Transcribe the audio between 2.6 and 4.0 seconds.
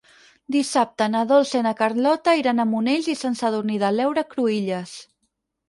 a Monells i Sant Sadurní de